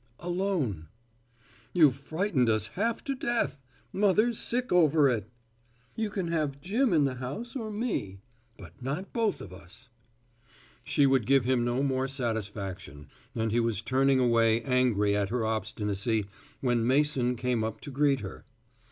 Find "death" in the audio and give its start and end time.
3.13-3.61